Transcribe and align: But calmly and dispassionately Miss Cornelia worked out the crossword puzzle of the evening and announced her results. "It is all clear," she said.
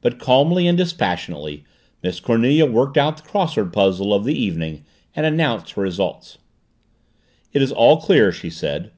But 0.00 0.18
calmly 0.18 0.66
and 0.66 0.76
dispassionately 0.76 1.62
Miss 2.02 2.18
Cornelia 2.18 2.66
worked 2.66 2.96
out 2.98 3.18
the 3.18 3.22
crossword 3.22 3.72
puzzle 3.72 4.12
of 4.12 4.24
the 4.24 4.34
evening 4.34 4.84
and 5.14 5.24
announced 5.24 5.74
her 5.74 5.82
results. 5.82 6.38
"It 7.52 7.62
is 7.62 7.70
all 7.70 7.98
clear," 7.98 8.32
she 8.32 8.50
said. 8.50 8.90